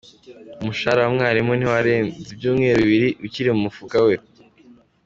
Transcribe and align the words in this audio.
Umushahara 0.61 1.01
wa 1.05 1.13
mwarimu 1.15 1.51
ntiwarenza 1.55 2.29
ibyumweru 2.33 2.79
bibiri 2.83 3.09
ukiri 3.25 3.49
mu 3.55 3.61
mufuka 3.65 3.97
we. 4.05 4.13